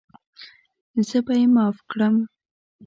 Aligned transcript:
زه 1.07 1.17
به 1.25 1.33
یې 1.39 1.45
معاف 1.53 1.77
کړم. 1.91 2.15